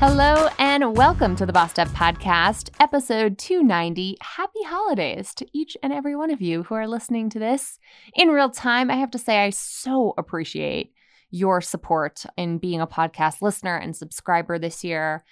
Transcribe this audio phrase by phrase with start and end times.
[0.00, 4.16] Hello and welcome to the Bossed Up Podcast, episode 290.
[4.22, 7.78] Happy holidays to each and every one of you who are listening to this
[8.14, 8.90] in real time.
[8.90, 10.94] I have to say, I so appreciate
[11.30, 15.22] your support in being a podcast listener and subscriber this year.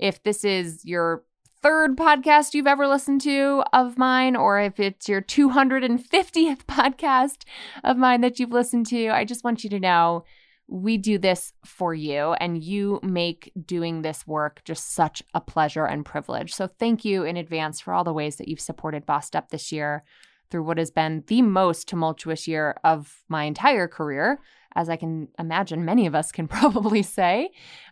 [0.00, 1.24] If this is your
[1.60, 7.42] third podcast you've ever listened to of mine, or if it's your 250th podcast
[7.84, 10.24] of mine that you've listened to, I just want you to know
[10.66, 15.84] we do this for you, and you make doing this work just such a pleasure
[15.84, 16.54] and privilege.
[16.54, 19.72] So, thank you in advance for all the ways that you've supported Bossed Up this
[19.72, 20.04] year
[20.50, 24.40] through what has been the most tumultuous year of my entire career,
[24.74, 27.50] as I can imagine many of us can probably say.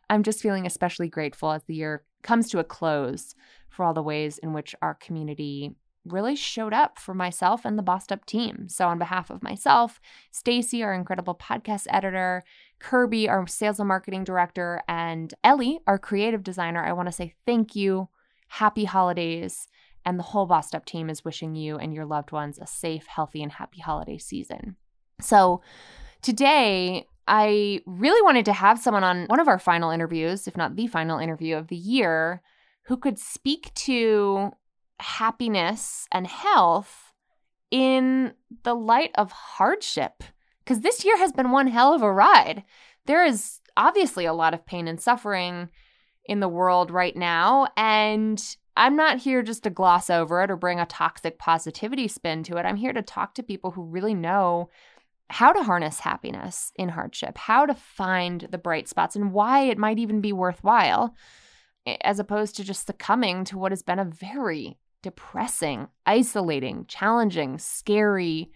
[0.08, 3.34] I'm just feeling especially grateful as the year comes to a close
[3.68, 5.74] for all the ways in which our community
[6.04, 8.68] really showed up for myself and the Bossed Up team.
[8.68, 10.00] So on behalf of myself,
[10.30, 12.42] Stacy, our incredible podcast editor,
[12.78, 17.34] Kirby, our sales and marketing director, and Ellie, our creative designer, I want to say
[17.46, 18.08] thank you.
[18.48, 19.68] Happy holidays.
[20.04, 23.06] And the whole Bossed Up team is wishing you and your loved ones a safe,
[23.06, 24.76] healthy, and happy holiday season.
[25.20, 25.62] So
[26.22, 30.74] today, I really wanted to have someone on one of our final interviews, if not
[30.74, 32.42] the final interview of the year,
[32.86, 34.50] who could speak to
[35.02, 37.12] happiness and health
[37.70, 38.32] in
[38.62, 40.22] the light of hardship.
[40.64, 42.62] Because this year has been one hell of a ride.
[43.06, 45.70] There is obviously a lot of pain and suffering
[46.24, 47.68] in the world right now.
[47.76, 48.42] And
[48.76, 52.56] I'm not here just to gloss over it or bring a toxic positivity spin to
[52.56, 52.62] it.
[52.62, 54.70] I'm here to talk to people who really know
[55.28, 59.78] how to harness happiness in hardship, how to find the bright spots, and why it
[59.78, 61.14] might even be worthwhile,
[62.02, 68.50] as opposed to just succumbing to what has been a very depressing, isolating, challenging, scary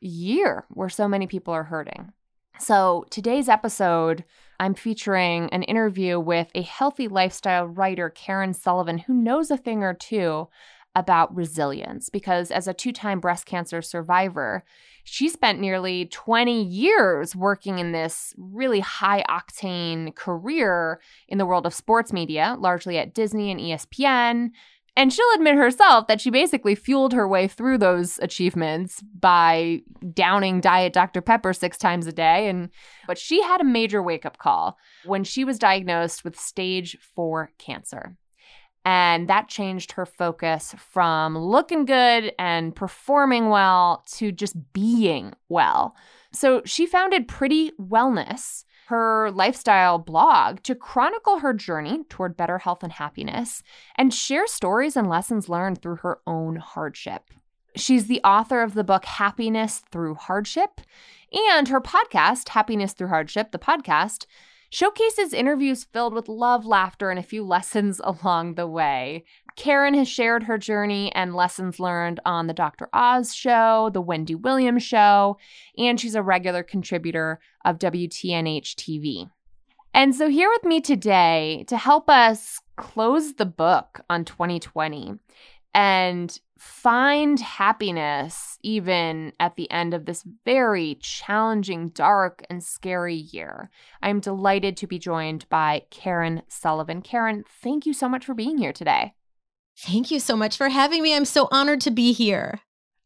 [0.00, 2.12] year where so many people are hurting.
[2.58, 4.24] So, today's episode,
[4.58, 9.84] I'm featuring an interview with a healthy lifestyle writer, Karen Sullivan, who knows a thing
[9.84, 10.48] or two
[10.96, 14.64] about resilience because as a two time breast cancer survivor,
[15.04, 21.66] she spent nearly 20 years working in this really high octane career in the world
[21.66, 24.50] of sports media, largely at Disney and ESPN.
[24.98, 29.82] And she'll admit herself that she basically fueled her way through those achievements by
[30.12, 31.20] downing diet Dr.
[31.20, 32.48] Pepper six times a day.
[32.48, 32.68] And
[33.06, 38.16] but she had a major wake-up call when she was diagnosed with stage four cancer.
[38.84, 45.94] And that changed her focus from looking good and performing well to just being well.
[46.32, 52.82] So she founded Pretty Wellness her lifestyle blog to chronicle her journey toward better health
[52.82, 53.62] and happiness
[53.96, 57.30] and share stories and lessons learned through her own hardship.
[57.76, 60.80] She's the author of the book Happiness Through Hardship,
[61.50, 64.24] and her podcast, Happiness Through Hardship, the podcast,
[64.70, 69.26] showcases interviews filled with love, laughter, and a few lessons along the way.
[69.58, 72.88] Karen has shared her journey and lessons learned on the Dr.
[72.92, 75.36] Oz show, the Wendy Williams show,
[75.76, 79.28] and she's a regular contributor of WTNH TV.
[79.92, 85.14] And so, here with me today to help us close the book on 2020
[85.74, 93.70] and find happiness even at the end of this very challenging, dark, and scary year.
[94.02, 97.02] I'm delighted to be joined by Karen Sullivan.
[97.02, 99.14] Karen, thank you so much for being here today.
[99.80, 101.14] Thank you so much for having me.
[101.14, 102.58] I'm so honored to be here.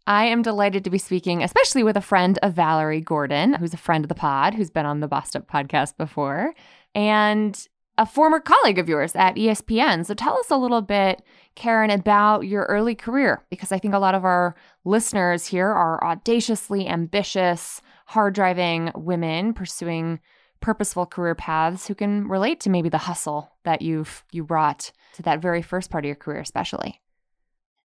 [0.07, 3.77] I am delighted to be speaking, especially with a friend of Valerie Gordon, who's a
[3.77, 6.55] friend of the pod, who's been on the Bossed Up podcast before,
[6.95, 10.07] and a former colleague of yours at ESPN.
[10.07, 11.23] So tell us a little bit,
[11.57, 14.55] Karen, about your early career, because I think a lot of our
[14.87, 20.21] listeners here are audaciously ambitious, hard driving women pursuing
[20.63, 25.23] purposeful career paths who can relate to maybe the hustle that you've you brought to
[25.23, 27.02] that very first part of your career especially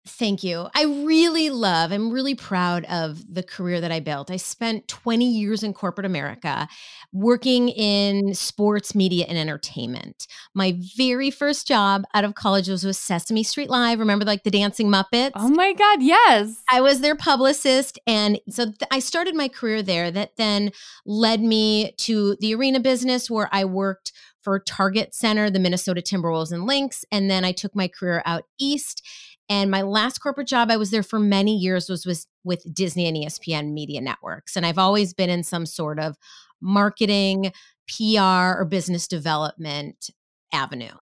[0.08, 0.68] Thank you.
[0.74, 4.30] I really love, I'm really proud of the career that I built.
[4.30, 6.68] I spent 20 years in corporate America
[7.12, 10.28] working in sports, media, and entertainment.
[10.54, 13.98] My very first job out of college was with Sesame Street Live.
[13.98, 15.32] Remember, like the Dancing oh Muppets?
[15.34, 16.62] Oh my God, yes.
[16.70, 17.98] I was their publicist.
[18.06, 20.10] And so th- I started my career there.
[20.12, 20.70] That then
[21.04, 24.12] led me to the arena business where I worked
[24.42, 27.04] for Target Center, the Minnesota Timberwolves and Lynx.
[27.10, 29.02] And then I took my career out east
[29.48, 33.06] and my last corporate job, I was there for many years, was with, with Disney
[33.06, 34.56] and ESPN media networks.
[34.56, 36.16] And I've always been in some sort of
[36.60, 37.52] marketing,
[37.88, 40.10] PR, or business development
[40.52, 40.94] avenue.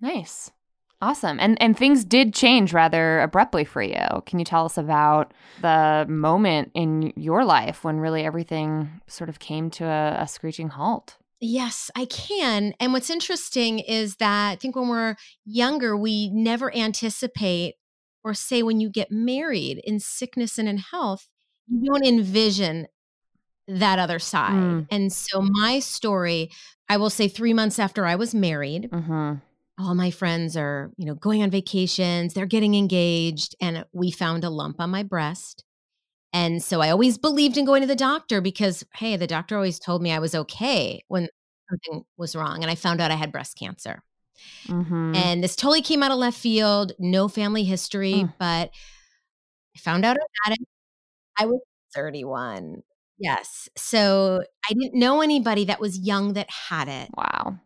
[0.00, 0.50] Nice.
[1.00, 1.38] Awesome.
[1.38, 4.22] And and things did change rather abruptly for you.
[4.24, 9.38] Can you tell us about the moment in your life when really everything sort of
[9.38, 11.16] came to a, a screeching halt?
[11.46, 12.72] Yes, I can.
[12.80, 15.14] And what's interesting is that I think when we're
[15.44, 17.74] younger, we never anticipate
[18.24, 21.28] or say when you get married in sickness and in health,
[21.68, 22.86] you don't envision
[23.68, 24.52] that other side.
[24.52, 24.86] Mm.
[24.90, 26.50] And so my story,
[26.88, 29.34] I will say 3 months after I was married, mm-hmm.
[29.78, 34.44] all my friends are, you know, going on vacations, they're getting engaged and we found
[34.44, 35.62] a lump on my breast.
[36.34, 39.78] And so I always believed in going to the doctor because, hey, the doctor always
[39.78, 41.28] told me I was okay when
[41.70, 42.62] something was wrong.
[42.62, 44.02] And I found out I had breast cancer.
[44.66, 45.14] Mm-hmm.
[45.14, 48.32] And this totally came out of left field, no family history, mm.
[48.38, 48.70] but
[49.76, 50.66] I found out I had it.
[51.38, 51.60] I was
[51.94, 52.82] 31.
[53.16, 53.68] Yes.
[53.76, 57.10] So I didn't know anybody that was young that had it.
[57.16, 57.60] Wow.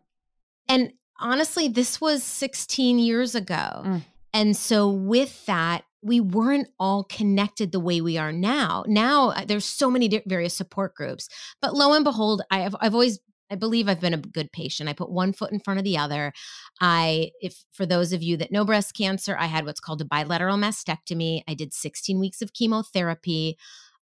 [0.67, 3.81] And honestly, this was 16 years ago.
[3.83, 4.01] Mm.
[4.31, 8.83] And so with that, we weren't all connected the way we are now.
[8.87, 11.27] Now uh, there's so many various support groups,
[11.61, 13.19] but lo and behold, I have I've always
[13.51, 14.89] I believe I've been a good patient.
[14.89, 16.33] I put one foot in front of the other.
[16.79, 20.05] I, if for those of you that know breast cancer, I had what's called a
[20.05, 21.41] bilateral mastectomy.
[21.47, 23.57] I did 16 weeks of chemotherapy.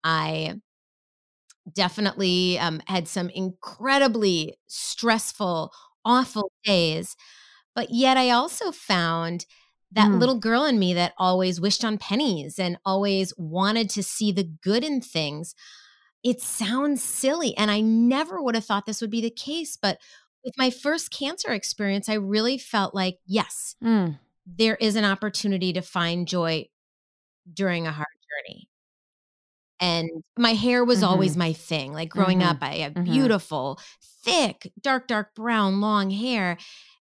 [0.02, 0.56] I
[1.73, 5.73] definitely um, had some incredibly stressful,
[6.05, 7.14] awful days.
[7.75, 9.46] But yet I also found
[9.93, 10.19] that mm.
[10.19, 14.44] little girl in me that always wished on pennies and always wanted to see the
[14.44, 15.55] good in things.
[16.23, 17.56] It sounds silly.
[17.56, 19.76] And I never would have thought this would be the case.
[19.81, 19.99] But
[20.44, 24.19] with my first cancer experience, I really felt like, yes, mm.
[24.46, 26.67] there is an opportunity to find joy
[27.52, 28.06] during a hard
[28.46, 28.69] journey.
[29.81, 31.08] And my hair was mm-hmm.
[31.08, 31.93] always my thing.
[31.93, 32.49] Like growing mm-hmm.
[32.49, 33.12] up, I have mm-hmm.
[33.12, 33.81] beautiful,
[34.25, 36.58] thick, dark, dark brown, long hair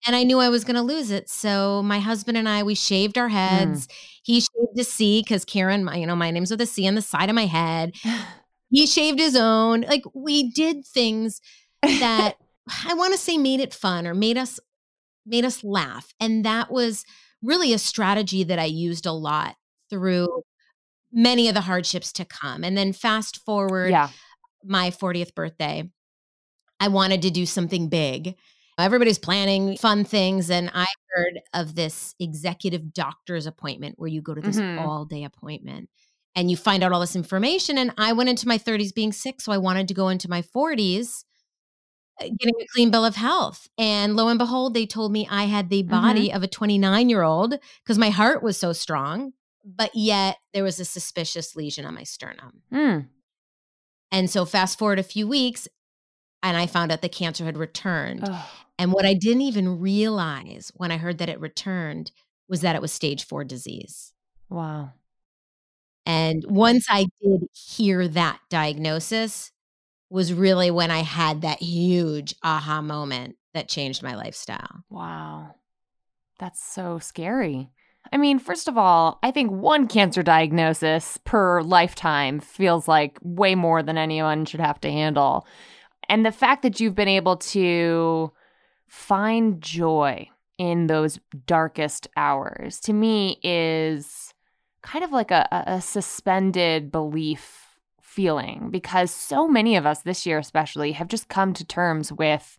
[0.05, 1.29] and I knew I was going to lose it.
[1.29, 3.87] So my husband and I, we shaved our heads.
[3.87, 3.93] Mm.
[4.23, 6.95] He shaved a C because Karen, my, you know, my name's with a C on
[6.95, 7.95] the side of my head.
[8.69, 9.81] he shaved his own.
[9.81, 11.41] Like we did things
[11.81, 12.35] that
[12.85, 14.59] I want to say made it fun or made us
[15.25, 17.05] made us laugh, and that was
[17.43, 19.55] really a strategy that I used a lot
[19.89, 20.43] through
[21.11, 22.63] many of the hardships to come.
[22.63, 24.09] And then fast forward, yeah.
[24.63, 25.89] my 40th birthday,
[26.79, 28.35] I wanted to do something big.
[28.77, 30.49] Everybody's planning fun things.
[30.49, 34.79] And I heard of this executive doctor's appointment where you go to this mm-hmm.
[34.79, 35.89] all day appointment
[36.35, 37.77] and you find out all this information.
[37.77, 39.41] And I went into my 30s being sick.
[39.41, 41.23] So I wanted to go into my 40s
[42.21, 43.67] uh, getting a clean bill of health.
[43.77, 46.37] And lo and behold, they told me I had the body mm-hmm.
[46.37, 49.33] of a 29 year old because my heart was so strong.
[49.63, 52.63] But yet there was a suspicious lesion on my sternum.
[52.73, 53.07] Mm.
[54.11, 55.67] And so fast forward a few weeks,
[56.43, 58.27] and I found out the cancer had returned.
[58.77, 62.11] And what I didn't even realize when I heard that it returned
[62.49, 64.13] was that it was stage four disease.
[64.49, 64.91] Wow.
[66.05, 69.51] And once I did hear that diagnosis,
[70.11, 74.83] was really when I had that huge aha moment that changed my lifestyle.
[74.89, 75.55] Wow.
[76.37, 77.71] That's so scary.
[78.11, 83.55] I mean, first of all, I think one cancer diagnosis per lifetime feels like way
[83.55, 85.47] more than anyone should have to handle.
[86.11, 88.33] And the fact that you've been able to
[88.89, 90.27] find joy
[90.57, 94.33] in those darkest hours to me is
[94.83, 100.37] kind of like a, a suspended belief feeling because so many of us this year,
[100.37, 102.57] especially, have just come to terms with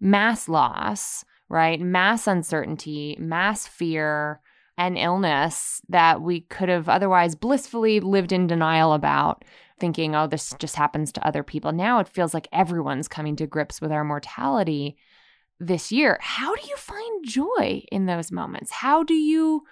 [0.00, 1.80] mass loss, right?
[1.80, 4.40] Mass uncertainty, mass fear,
[4.76, 9.44] and illness that we could have otherwise blissfully lived in denial about
[9.80, 11.72] thinking, oh, this just happens to other people.
[11.72, 14.96] Now it feels like everyone's coming to grips with our mortality
[15.58, 16.18] this year.
[16.20, 18.70] How do you find joy in those moments?
[18.70, 19.62] How do you,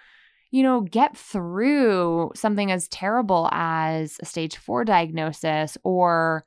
[0.50, 6.44] you know, get through something as terrible as a stage four diagnosis or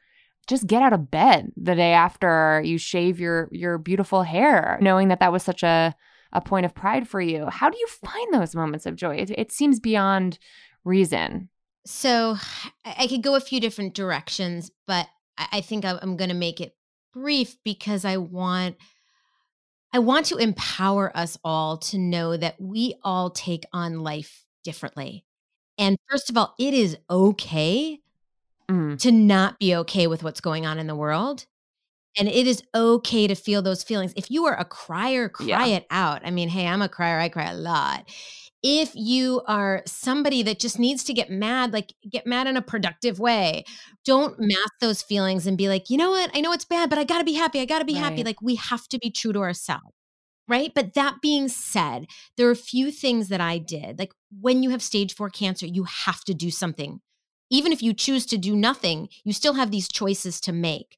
[0.47, 5.07] just get out of bed the day after you shave your your beautiful hair knowing
[5.09, 5.95] that that was such a
[6.33, 7.47] a point of pride for you.
[7.49, 9.17] How do you find those moments of joy?
[9.17, 10.39] It, it seems beyond
[10.83, 11.49] reason.
[11.85, 12.37] So
[12.85, 15.07] I could go a few different directions, but
[15.37, 16.75] I think I'm going to make it
[17.13, 18.75] brief because I want
[19.93, 25.25] I want to empower us all to know that we all take on life differently.
[25.77, 27.99] And first of all, it is okay
[28.69, 28.97] mm.
[28.99, 31.45] to not be okay with what's going on in the world.
[32.17, 34.13] And it is okay to feel those feelings.
[34.15, 35.77] If you are a crier, cry yeah.
[35.77, 36.21] it out.
[36.25, 38.09] I mean, hey, I'm a crier, I cry a lot.
[38.63, 42.61] If you are somebody that just needs to get mad, like get mad in a
[42.61, 43.63] productive way,
[44.05, 44.47] don't mm-hmm.
[44.47, 46.29] mask those feelings and be like, you know what?
[46.33, 47.59] I know it's bad, but I gotta be happy.
[47.59, 48.03] I gotta be right.
[48.03, 48.23] happy.
[48.23, 49.93] Like we have to be true to ourselves
[50.51, 50.73] right?
[50.75, 53.97] But that being said, there are a few things that I did.
[53.97, 56.99] Like when you have stage four cancer, you have to do something.
[57.49, 60.97] Even if you choose to do nothing, you still have these choices to make.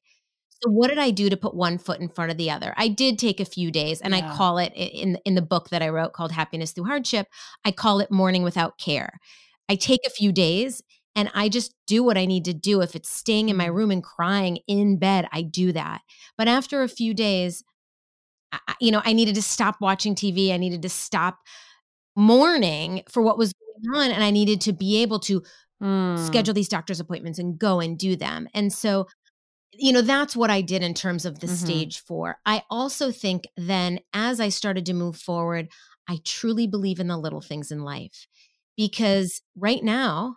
[0.64, 2.72] So what did I do to put one foot in front of the other?
[2.78, 4.32] I did take a few days and yeah.
[4.32, 7.26] I call it in in the book that I wrote called Happiness Through Hardship,
[7.66, 9.20] I call it mourning without care.
[9.68, 10.82] I take a few days
[11.14, 12.80] and I just do what I need to do.
[12.80, 13.74] If it's staying in my mm-hmm.
[13.74, 16.00] room and crying in bed, I do that.
[16.38, 17.62] But after a few days,
[18.80, 20.50] you know, I needed to stop watching TV.
[20.50, 21.40] I needed to stop
[22.16, 24.10] mourning for what was going on.
[24.12, 25.42] And I needed to be able to
[25.82, 26.26] mm.
[26.26, 28.48] schedule these doctor's appointments and go and do them.
[28.54, 29.08] And so,
[29.78, 31.56] you know, that's what I did in terms of the mm-hmm.
[31.56, 32.38] stage four.
[32.46, 35.68] I also think then as I started to move forward,
[36.08, 38.26] I truly believe in the little things in life
[38.76, 40.36] because right now,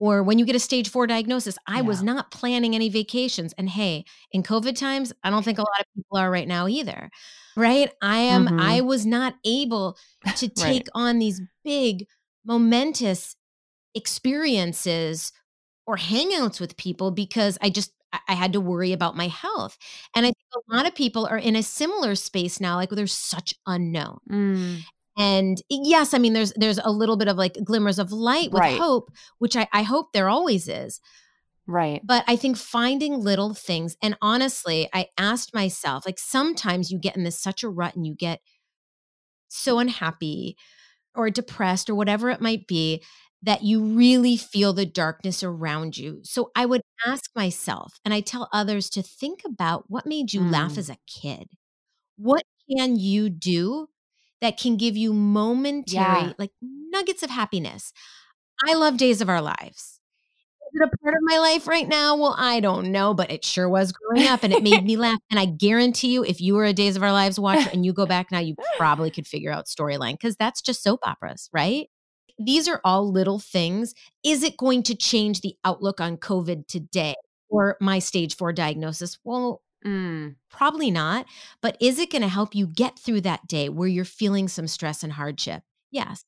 [0.00, 1.82] or when you get a stage four diagnosis, I yeah.
[1.82, 3.52] was not planning any vacations.
[3.58, 6.68] And hey, in COVID times, I don't think a lot of people are right now
[6.68, 7.10] either
[7.58, 7.90] right?
[8.00, 8.60] I am, mm-hmm.
[8.60, 9.98] I was not able
[10.36, 10.88] to take right.
[10.94, 12.06] on these big,
[12.46, 13.36] momentous
[13.94, 15.32] experiences
[15.86, 17.92] or hangouts with people because I just,
[18.26, 19.76] I had to worry about my health.
[20.14, 23.12] And I think a lot of people are in a similar space now, like there's
[23.12, 24.18] such unknown.
[24.30, 24.80] Mm.
[25.18, 28.60] And yes, I mean, there's there's a little bit of like glimmers of light with
[28.60, 28.78] right.
[28.78, 31.00] hope, which I, I hope there always is.
[31.66, 32.00] Right.
[32.02, 37.16] But I think finding little things, and honestly, I asked myself, like sometimes you get
[37.16, 38.40] in this such a rut and you get
[39.48, 40.56] so unhappy
[41.14, 43.02] or depressed or whatever it might be
[43.42, 46.20] that you really feel the darkness around you.
[46.24, 50.40] So I would ask myself, and I tell others to think about what made you
[50.40, 50.52] mm.
[50.52, 51.48] laugh as a kid.
[52.16, 53.88] What can you do
[54.40, 56.32] that can give you momentary, yeah.
[56.38, 57.92] like nuggets of happiness?
[58.66, 59.98] I love Days of Our Lives
[60.72, 62.16] is it a part of my life right now?
[62.16, 65.18] Well, I don't know, but it sure was growing up and it made me laugh.
[65.30, 67.92] And I guarantee you, if you were a Days of Our Lives watcher and you
[67.92, 71.88] go back now, you probably could figure out storyline because that's just soap operas, right?
[72.38, 73.94] These are all little things.
[74.24, 77.14] Is it going to change the outlook on COVID today
[77.48, 79.18] or my stage four diagnosis?
[79.24, 81.26] Well, Mm, probably not.
[81.60, 84.66] But is it going to help you get through that day where you're feeling some
[84.66, 85.62] stress and hardship?
[85.90, 86.24] Yes.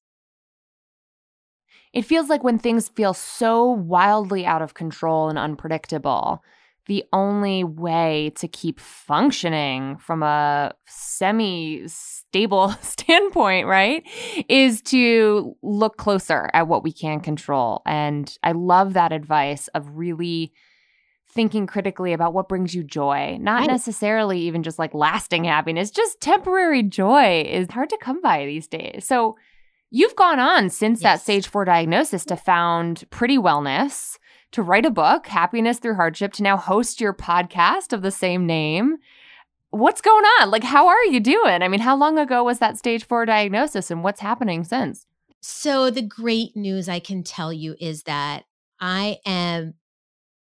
[1.92, 6.42] It feels like when things feel so wildly out of control and unpredictable,
[6.90, 14.02] the only way to keep functioning from a semi stable standpoint, right,
[14.48, 17.80] is to look closer at what we can control.
[17.86, 20.52] And I love that advice of really
[21.32, 26.20] thinking critically about what brings you joy, not necessarily even just like lasting happiness, just
[26.20, 29.06] temporary joy is hard to come by these days.
[29.06, 29.36] So,
[29.92, 31.02] You've gone on since yes.
[31.02, 34.18] that stage four diagnosis to found Pretty Wellness,
[34.52, 38.46] to write a book, Happiness Through Hardship, to now host your podcast of the same
[38.46, 38.96] name.
[39.70, 40.50] What's going on?
[40.50, 41.62] Like, how are you doing?
[41.62, 45.06] I mean, how long ago was that stage four diagnosis and what's happening since?
[45.40, 48.44] So, the great news I can tell you is that
[48.80, 49.74] I am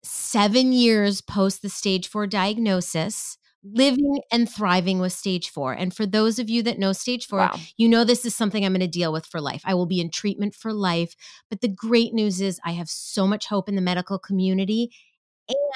[0.02, 5.72] seven years post the stage four diagnosis living and thriving with stage four.
[5.72, 7.56] And for those of you that know stage four, wow.
[7.76, 9.62] you know this is something I'm going to deal with for life.
[9.64, 11.14] I will be in treatment for life.
[11.50, 14.90] But the great news is I have so much hope in the medical community.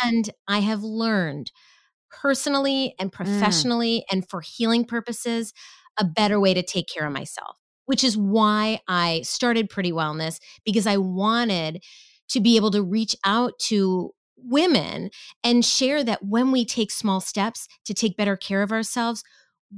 [0.03, 1.51] And I have learned
[2.11, 3.15] personally and mm.
[3.15, 4.12] professionally mm.
[4.12, 5.53] and for healing purposes
[5.99, 10.41] a better way to take care of myself, which is why I started Pretty Wellness
[10.65, 11.83] because I wanted
[12.29, 14.12] to be able to reach out to
[14.45, 15.11] women
[15.43, 19.23] and share that when we take small steps to take better care of ourselves,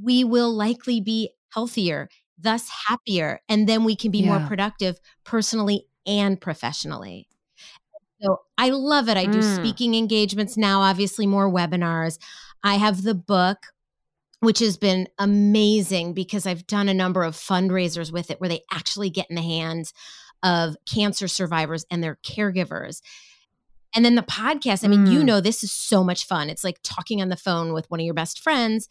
[0.02, 4.38] we will likely be healthier, thus happier, and then we can be yeah.
[4.38, 7.28] more productive personally and professionally.
[8.20, 9.16] So I love it.
[9.16, 9.56] I do mm.
[9.56, 12.18] speaking engagements now, obviously, more webinars.
[12.62, 13.58] I have the book,
[14.40, 18.62] which has been amazing because I've done a number of fundraisers with it where they
[18.72, 19.92] actually get in the hands
[20.42, 23.00] of cancer survivors and their caregivers.
[23.94, 25.12] And then the podcast, I mean, mm.
[25.12, 26.50] you know, this is so much fun.
[26.50, 28.88] It's like talking on the phone with one of your best friends.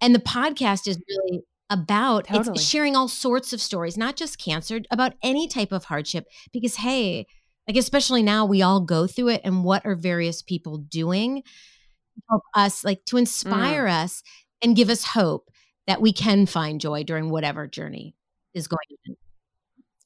[0.00, 2.54] And the podcast is really about Totally.
[2.54, 6.26] it's sharing all sorts of stories, not just cancer, about any type of hardship.
[6.52, 7.26] Because, hey,
[7.66, 9.40] like, especially now, we all go through it.
[9.44, 14.22] And what are various people doing to help us, like, to inspire us
[14.62, 15.48] and give us hope
[15.86, 18.14] that we can find joy during whatever journey
[18.54, 18.78] is going
[19.08, 19.16] on.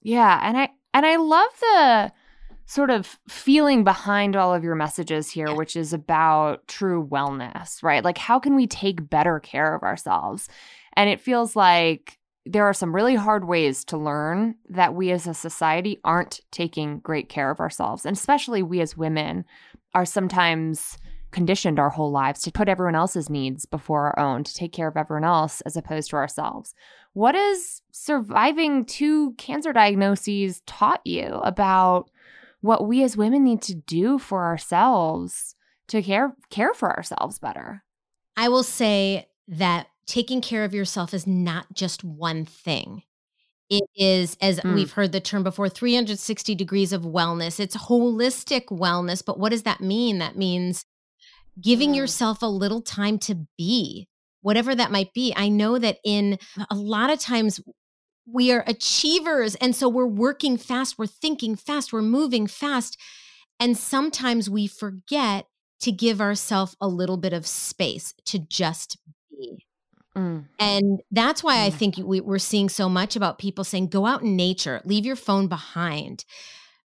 [0.02, 2.12] Yeah, and I and I love the
[2.66, 8.04] sort of feeling behind all of your messages here, which is about true wellness, right?
[8.04, 10.48] Like how can we take better care of ourselves?
[10.94, 15.26] And it feels like there are some really hard ways to learn that we as
[15.26, 18.04] a society aren't taking great care of ourselves.
[18.04, 19.44] And especially we as women
[19.94, 20.98] are sometimes
[21.30, 24.88] conditioned our whole lives to put everyone else's needs before our own, to take care
[24.88, 26.74] of everyone else as opposed to ourselves.
[27.12, 32.10] What has surviving two cancer diagnoses taught you about
[32.66, 35.54] what we as women need to do for ourselves
[35.88, 37.82] to care care for ourselves better?
[38.36, 43.02] I will say that taking care of yourself is not just one thing.
[43.70, 44.74] It is, as Mm.
[44.74, 47.58] we've heard the term before, 360 degrees of wellness.
[47.58, 49.24] It's holistic wellness.
[49.24, 50.18] But what does that mean?
[50.18, 50.84] That means
[51.60, 51.96] giving Mm.
[51.96, 54.08] yourself a little time to be,
[54.42, 55.32] whatever that might be.
[55.36, 56.38] I know that in
[56.70, 57.60] a lot of times,
[58.30, 59.54] we are achievers.
[59.56, 62.98] And so we're working fast, we're thinking fast, we're moving fast.
[63.58, 65.46] And sometimes we forget
[65.80, 68.98] to give ourselves a little bit of space to just
[69.30, 69.64] be.
[70.16, 70.46] Mm.
[70.58, 74.22] And that's why I think we, we're seeing so much about people saying, go out
[74.22, 76.24] in nature, leave your phone behind,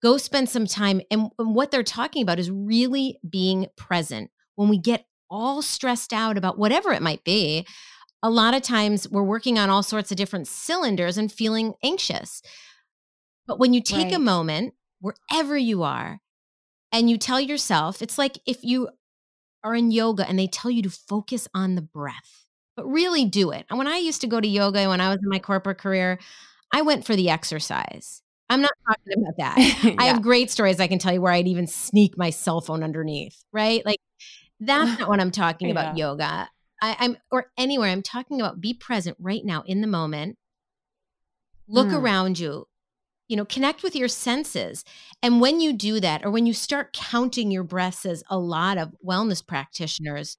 [0.02, 1.02] go spend some time.
[1.12, 4.32] And, and what they're talking about is really being present.
[4.56, 7.66] When we get all stressed out about whatever it might be,
[8.24, 12.42] a lot of times we're working on all sorts of different cylinders and feeling anxious.
[13.48, 16.22] But when you take a moment, wherever you are,
[16.92, 18.90] and you tell yourself, it's like if you
[19.64, 23.52] are in yoga and they tell you to focus on the breath, but really do
[23.52, 23.66] it.
[23.70, 26.20] And when I used to go to yoga when I was in my corporate career,
[26.74, 28.22] I went for the exercise.
[28.50, 29.96] I'm not talking about that.
[30.00, 32.84] I have great stories I can tell you where I'd even sneak my cell phone
[32.84, 33.86] underneath, right?
[33.86, 34.00] Like
[34.60, 36.50] that's not what I'm talking about yoga.
[36.82, 37.90] I, I'm or anywhere.
[37.90, 40.38] I'm talking about be present right now in the moment.
[41.68, 42.02] Look Mm.
[42.02, 42.68] around you.
[43.28, 44.84] You know, connect with your senses.
[45.24, 48.78] And when you do that, or when you start counting your breaths, as a lot
[48.78, 50.38] of wellness practitioners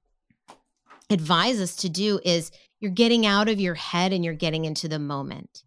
[1.08, 2.50] advise us to do, is
[2.80, 5.62] you're getting out of your head and you're getting into the moment.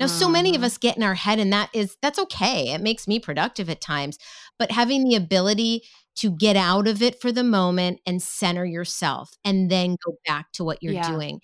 [0.00, 0.64] Now, so many of Mhm.
[0.64, 2.72] us get in our head, and that is that's okay.
[2.72, 4.18] It makes me productive at times.
[4.58, 5.82] But having the ability
[6.16, 10.52] to get out of it for the moment and center yourself and then go back
[10.52, 11.02] to what you're Yeah.
[11.02, 11.40] doing,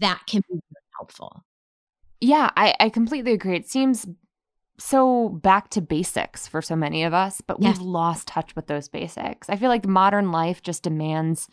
[0.00, 0.60] that can be
[0.98, 1.44] helpful.
[2.20, 3.56] Yeah, I, I completely agree.
[3.56, 4.06] It seems
[4.78, 7.78] so back to basics for so many of us, but Yes.
[7.78, 9.50] we've lost touch with those basics.
[9.50, 11.48] I feel like modern life just demands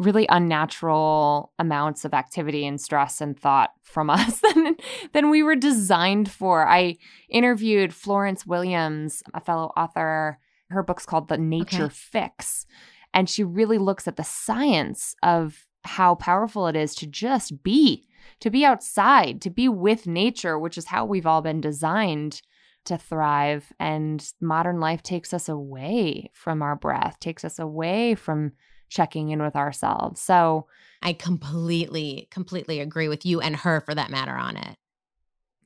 [0.00, 4.76] really unnatural amounts of activity and stress and thought from us than,
[5.12, 6.66] than we were designed for.
[6.66, 6.96] I
[7.28, 10.38] interviewed Florence Williams, a fellow author.
[10.70, 11.94] Her book's called The Nature Okay.
[11.94, 12.66] Fix.
[13.12, 18.06] And she really looks at the science of how powerful it is to just be,
[18.40, 22.40] to be outside, to be with nature, which is how we've all been designed
[22.84, 23.72] to thrive.
[23.78, 28.52] And modern life takes us away from our breath, takes us away from
[28.90, 30.20] checking in with ourselves.
[30.20, 30.66] So,
[31.02, 34.76] I completely, completely agree with you and her for that matter on it.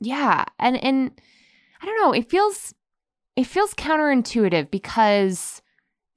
[0.01, 1.11] yeah, and and
[1.83, 2.75] I don't know, it feels
[3.37, 5.63] it feels counterintuitive because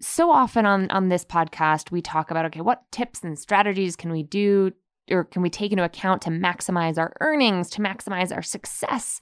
[0.02, 4.12] so often on on this podcast we talk about okay, what tips and strategies can
[4.12, 4.72] we do
[5.10, 9.22] or can we take into account to maximize our earnings, to maximize our success,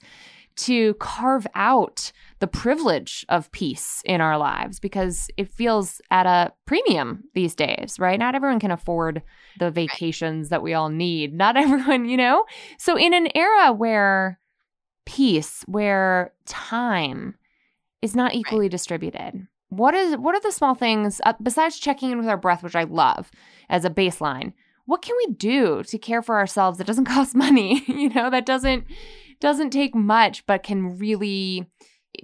[0.56, 6.52] to carve out the privilege of peace in our lives because it feels at a
[6.66, 8.18] premium these days, right?
[8.18, 9.22] Not everyone can afford
[9.58, 11.34] the vacations that we all need.
[11.46, 12.44] Not everyone, you know?
[12.78, 14.38] So, in an era where
[15.04, 17.36] peace, where time
[18.02, 22.18] is not equally distributed, what is what are the small things uh, besides checking in
[22.18, 23.30] with our breath, which I love
[23.68, 24.52] as a baseline?
[24.86, 27.82] What can we do to care for ourselves that doesn't cost money?
[27.86, 28.84] you know, that doesn't
[29.40, 31.66] doesn't take much, but can really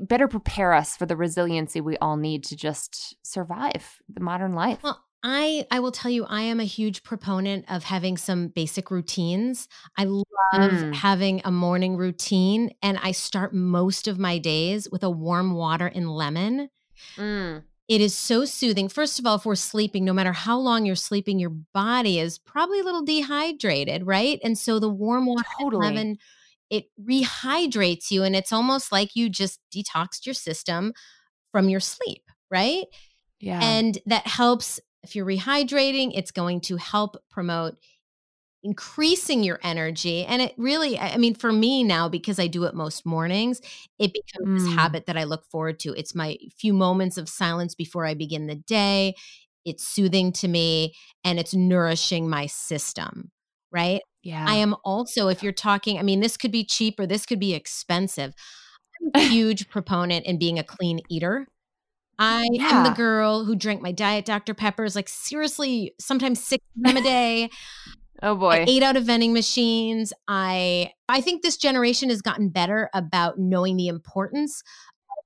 [0.01, 4.79] better prepare us for the resiliency we all need to just survive the modern life.
[4.83, 8.91] Well, I I will tell you I am a huge proponent of having some basic
[8.91, 9.69] routines.
[9.97, 10.95] I love Mm.
[10.95, 15.87] having a morning routine and I start most of my days with a warm water
[15.87, 16.69] and lemon.
[17.17, 17.63] Mm.
[17.89, 18.89] It is so soothing.
[18.89, 22.39] First of all, if we're sleeping, no matter how long you're sleeping, your body is
[22.39, 24.41] probably a little dehydrated, right?
[24.43, 25.87] And so the warm water and Totally.
[25.87, 26.19] lemon
[26.73, 30.95] it rehydrates you and it's almost like you just detoxed your system
[31.53, 32.87] from your sleep, right?
[33.41, 33.63] Yeah.
[33.63, 37.77] And that helps if you're rehydrating, it's going to help promote
[38.65, 40.25] increasing your energy.
[40.25, 43.61] And it really, I mean, for me now, because I do it most mornings,
[43.99, 44.55] it becomes Mm.
[44.55, 45.93] this habit that I look forward to.
[45.95, 49.15] It's my few moments of silence before I begin the day.
[49.65, 53.33] It's soothing to me and it's nourishing my system,
[53.73, 54.03] right?
[54.23, 54.45] Yeah.
[54.47, 57.41] I am also, if you're talking, I mean, this could be cheap or this could
[57.41, 58.35] be expensive.
[59.01, 61.47] I'm a huge proponent in being a clean eater.
[62.19, 64.55] I am the girl who drank my diet Dr.
[64.55, 67.51] Peppers, like seriously, sometimes six of them a day.
[68.23, 68.65] oh I boy.
[68.67, 70.13] ate out of vending machines.
[70.29, 74.63] I I think this generation has gotten better about knowing the importance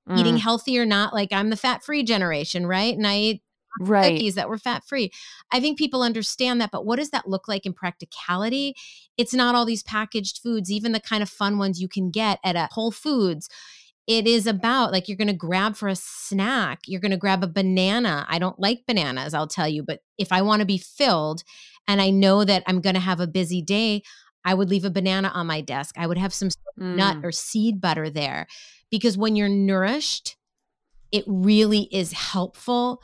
[0.07, 1.13] of eating Mm, healthy or not.
[1.13, 2.95] Like I'm the fat free generation, right?
[2.95, 3.43] And I ate
[3.79, 4.13] right.
[4.13, 5.11] cookies that were fat free.
[5.51, 8.75] I think people understand that, but what does that look like in practicality?
[9.17, 12.39] It's not all these packaged foods, even the kind of fun ones you can get
[12.43, 13.49] at a Whole Foods.
[14.07, 17.43] It is about like you're going to grab for a snack, you're going to grab
[17.43, 18.25] a banana.
[18.29, 21.43] I don't like bananas, I'll tell you, but if I want to be filled
[21.87, 24.03] and I know that I'm going to have a busy day,
[24.45, 25.95] I would leave a banana on my desk.
[25.97, 28.47] I would have some nut Mm, or seed butter there
[28.91, 30.37] because when you're nourished,
[31.11, 33.01] it really is helpful.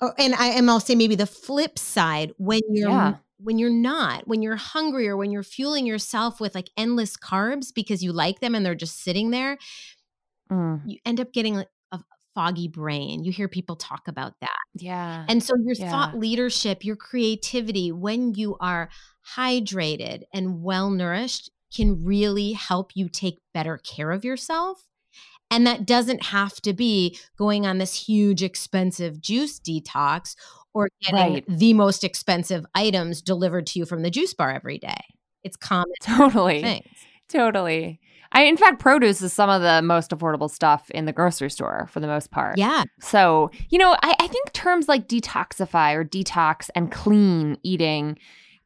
[0.00, 3.18] Oh, And I am I'll say maybe the flip side when you're Yeah.
[3.42, 7.72] when you're not, when you're hungry or when you're fueling yourself with like endless carbs
[7.74, 9.56] because you like them and they're just sitting there,
[10.50, 12.00] mm, you end up getting like a
[12.34, 13.24] foggy brain.
[13.24, 14.58] You hear people talk about that.
[14.74, 15.28] yeah.
[15.28, 15.88] And so your Yeah.
[15.90, 18.90] thought leadership, your creativity, when you are
[19.36, 24.86] hydrated and well nourished, can really help you take better care of yourself.
[25.50, 30.36] And that doesn't have to be going on this huge, expensive juice detox
[30.74, 31.44] or getting Right.
[31.48, 35.00] the most expensive items delivered to you from the juice bar every day.
[35.42, 36.62] It's common totally.
[36.62, 36.86] things.
[37.28, 38.00] Totally.
[38.32, 41.88] I in fact produce is some of the most affordable stuff in the grocery store
[41.90, 42.58] for the most part.
[42.58, 42.84] Yeah.
[43.00, 48.18] So, you know, I, I think terms like detoxify or detox and clean eating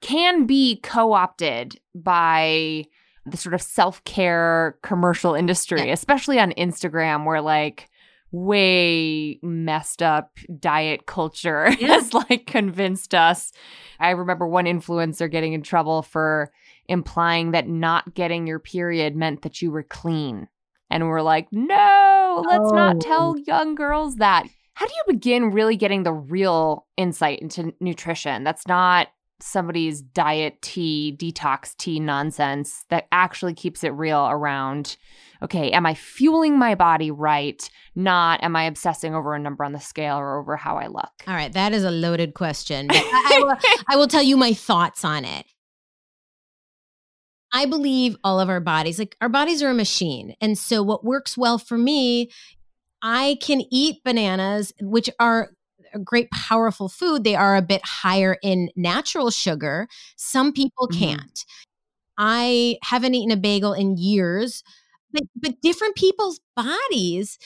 [0.02, 2.84] can be co opted by
[3.26, 5.92] the sort of self care commercial industry, Yeah.
[5.92, 7.88] especially on Instagram, where like
[8.32, 11.88] way messed up diet culture Yeah.
[11.94, 13.52] has like convinced us.
[14.00, 16.50] I remember one influencer getting in trouble for
[16.88, 20.48] implying that not getting your period meant that you were clean.
[20.90, 22.74] And we're like, no, let's Oh.
[22.74, 24.44] not tell young girls that.
[24.74, 28.42] How do you begin really getting the real insight into nutrition?
[28.44, 29.08] That's not
[29.40, 34.96] somebody's diet tea, detox tea nonsense that actually keeps it real around
[35.42, 37.68] okay, am I fueling my body right?
[37.94, 41.10] Not am I obsessing over a number on the scale or over how I look?
[41.26, 41.52] All right.
[41.52, 42.88] That is a loaded question.
[42.90, 43.56] I, I will,
[43.88, 45.44] I will tell you my thoughts on it.
[47.52, 50.34] I believe all of our bodies, like our bodies are a machine.
[50.40, 52.30] And so what works well for me,
[53.00, 55.50] I can eat bananas, which are
[55.94, 57.24] a great, powerful food.
[57.24, 59.88] They are a bit higher in natural sugar.
[60.16, 60.98] Some people Mhm.
[60.98, 61.44] can't.
[62.18, 64.62] I haven't eaten a bagel in years,
[65.12, 67.38] but, but different people's bodies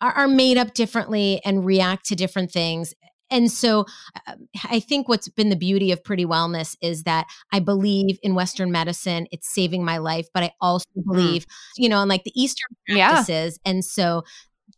[0.00, 2.94] are, are made up differently and react to different things.
[3.32, 3.86] And so
[4.26, 8.34] uh, I think what's been the beauty of Pretty Wellness is that I believe in
[8.34, 9.28] Western medicine.
[9.30, 13.08] It's saving my life, but I also believe, you know, in like the Eastern Yeah.
[13.10, 13.58] practices.
[13.64, 14.24] And so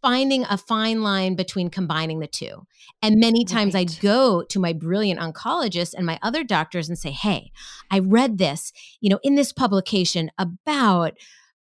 [0.03, 2.67] finding a fine line between combining the two.
[3.01, 3.88] And many times Right.
[3.88, 7.53] I'd go to my brilliant oncologist and my other doctors and say, Hey,
[7.91, 11.15] I read this, you know, in this publication about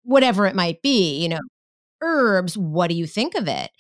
[0.05, 1.41] whatever it might be, you know,
[2.03, 2.57] herbs.
[2.57, 3.71] What do you think of it?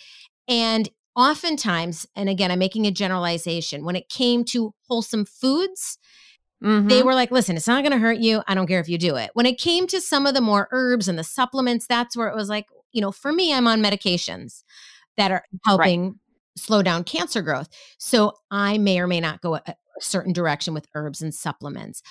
[0.48, 5.98] And oftentimes, and again, I'm making a generalization, when it came to wholesome foods,
[6.60, 7.04] they Mhm.
[7.04, 8.42] were like, listen, it's not going to hurt you.
[8.48, 9.30] I don't care if you do it.
[9.34, 12.34] When it came to some of the more herbs and the supplements, that's where it
[12.34, 14.62] was like, you know, for me, I'm on medications
[15.16, 16.18] that are helping
[16.56, 17.68] slow down cancer growth.
[17.98, 22.02] So I may or may not go a, a certain direction with herbs and supplements.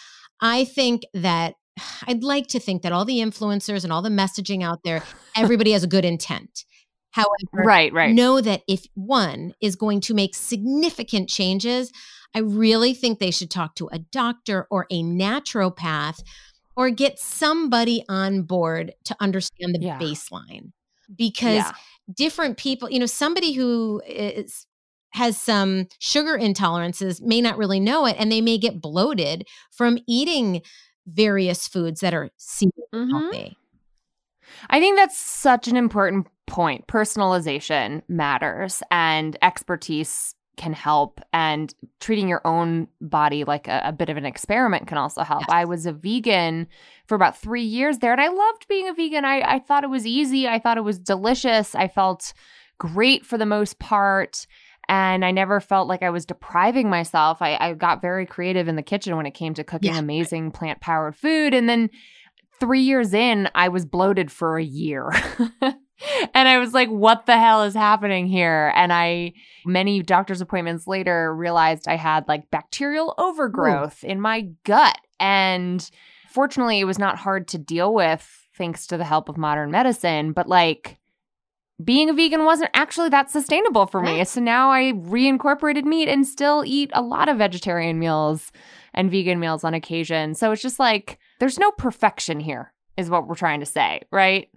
[0.42, 1.56] I think that
[2.08, 5.04] I'd like to think that all the influencers and all the messaging out there,
[5.36, 6.66] everybody has a good intent.
[7.12, 8.14] However, right, right.
[8.14, 11.92] know that if one is going to make significant changes,
[12.36, 16.22] I really think they should talk to a doctor or a naturopath
[16.78, 20.00] or get somebody on board to understand the Yeah.
[20.00, 20.72] baseline.
[21.16, 21.72] Because yeah.
[22.14, 24.66] different people, you know, somebody who is
[25.12, 29.98] has some sugar intolerances may not really know it and they may get bloated from
[30.08, 30.62] eating
[31.08, 33.10] various foods that are seemingly Mhm.
[33.12, 33.58] healthy.
[34.70, 36.88] I think that's such an important point.
[36.88, 44.10] Personalization matters and expertise can help and treating your own body like a, a bit
[44.10, 45.42] of an experiment can also help.
[45.48, 45.50] Yes.
[45.52, 46.68] I was a vegan
[47.06, 49.24] for about three years there and I loved being a vegan.
[49.24, 50.48] I, I thought it was easy.
[50.48, 51.74] I thought it was delicious.
[51.76, 52.34] I felt
[52.80, 54.46] great for the most part.
[54.90, 57.42] and I never felt like I was depriving myself.
[57.42, 60.00] I, I got very creative in the kitchen when it came to cooking Yeah.
[60.00, 61.54] amazing plant powered food.
[61.54, 61.90] And then
[62.60, 65.12] three years in, I was bloated for a year.
[66.34, 68.72] and I was like, what the hell is happening here?
[68.76, 69.34] And I,
[69.66, 74.98] many doctor's appointments later, realized I had like bacterial overgrowth in my gut.
[75.20, 75.90] And
[76.30, 80.34] fortunately, it was not hard to deal with thanks to the help of modern medicine.
[80.34, 80.98] But like,
[81.84, 84.24] being a vegan wasn't actually that sustainable for me.
[84.24, 88.52] So now I reincorporated meat and still eat a lot of vegetarian meals
[88.96, 90.34] and vegan meals on occasion.
[90.34, 94.48] So it's just like there's no perfection here, is what we're trying to say, right?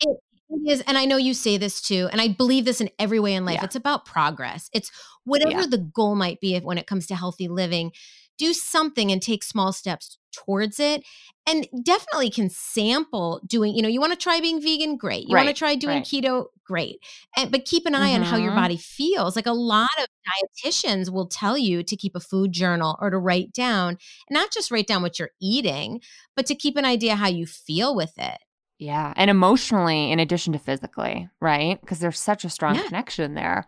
[0.00, 0.18] It
[0.66, 3.34] is, and I know you say this too, and I believe this in every way
[3.34, 3.56] in life.
[3.56, 3.64] Yeah.
[3.64, 4.70] It's about progress.
[4.72, 4.90] It's
[5.24, 5.66] whatever Yeah.
[5.66, 7.92] the goal might be if- when it comes to healthy living,
[8.38, 11.02] do something and take small steps towards it.
[11.46, 15.26] And definitely can sample doing, you know, you want to try being vegan, great.
[15.28, 16.04] You want to try doing right.
[16.04, 16.98] keto, great.
[17.36, 18.56] And but keep an eye on how your Mhm.
[18.56, 19.34] body feels.
[19.34, 20.06] Like a lot of
[20.64, 23.98] dietitians will tell you to keep a food journal or to write down,
[24.30, 26.00] not just write down what you're eating,
[26.36, 28.38] but to keep an idea how you feel with it.
[28.78, 29.12] Yeah.
[29.16, 31.80] And emotionally, in addition to physically, right?
[31.80, 32.82] Because there's such a strong Yeah.
[32.84, 33.64] connection there.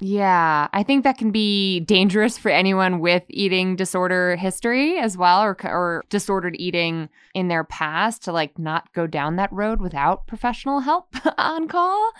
[0.00, 0.68] Yeah.
[0.72, 5.56] I think that can be dangerous for anyone with eating disorder history as well, or,
[5.64, 10.80] or disordered eating in their past to like not go down that road without professional
[10.80, 12.12] help on call.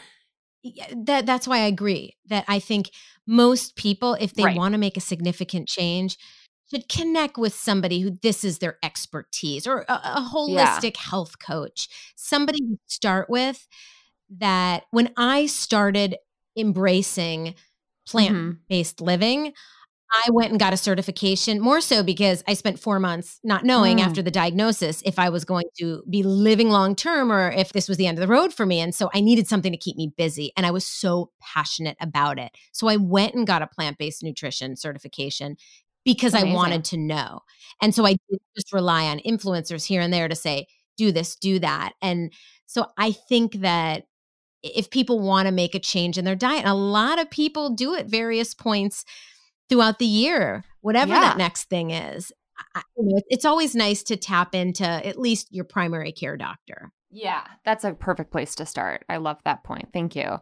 [0.62, 2.90] Yeah, that that's why I agree that I think
[3.26, 4.56] most people, if they Right.
[4.56, 6.16] want to make a significant change,
[6.70, 11.88] should connect with somebody who this is their expertise or a, a holistic health coach,
[12.16, 13.66] somebody to start with.
[14.38, 16.16] That when I started
[16.56, 17.54] embracing
[18.06, 19.52] plant based living,
[20.26, 23.98] I went and got a certification more so because I spent four months not knowing
[23.98, 24.02] Mm.
[24.02, 27.88] after the diagnosis if I was going to be living long term or if this
[27.88, 28.80] was the end of the road for me.
[28.80, 30.52] And so I needed something to keep me busy.
[30.56, 32.52] And I was so passionate about it.
[32.72, 35.56] So I went and got a plant based nutrition certification
[36.04, 37.40] because I wanted to know.
[37.82, 41.34] And so I didn't just rely on influencers here and there to say, do this,
[41.36, 41.92] do that.
[42.00, 42.32] And
[42.66, 44.04] so I think that
[44.62, 47.94] if people want to make a change in their diet, a lot of people do
[47.94, 49.04] at various points
[49.68, 51.20] throughout the year, whatever Yeah.
[51.20, 52.32] that next thing is.
[52.74, 56.92] I, you know, it's always nice to tap into at least your primary care doctor.
[57.10, 59.04] Yeah, that's a perfect place to start.
[59.08, 59.88] I love that point.
[59.92, 60.38] Thank you.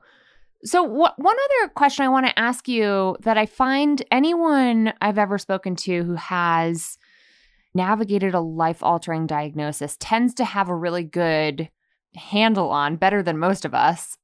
[0.65, 5.19] So, what, one other question I want to ask you that I find anyone I've
[5.19, 6.99] ever spoken to who has
[7.75, 11.69] navigated a life altering diagnosis tends to have a really good
[12.15, 14.19] handle on, better than most of us,